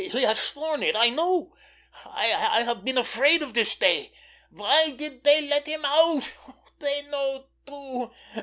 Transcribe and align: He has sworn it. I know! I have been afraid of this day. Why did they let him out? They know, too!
He 0.09 0.23
has 0.23 0.39
sworn 0.39 0.81
it. 0.81 0.95
I 0.95 1.09
know! 1.09 1.55
I 2.07 2.25
have 2.63 2.83
been 2.83 2.97
afraid 2.97 3.43
of 3.43 3.53
this 3.53 3.75
day. 3.75 4.11
Why 4.49 4.89
did 4.89 5.23
they 5.23 5.41
let 5.47 5.67
him 5.67 5.85
out? 5.85 6.27
They 6.79 7.03
know, 7.03 7.45
too! 7.67 8.11